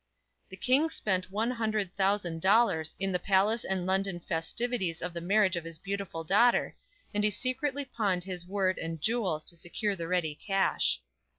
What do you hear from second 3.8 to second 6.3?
London festivities of the marriage of his beautiful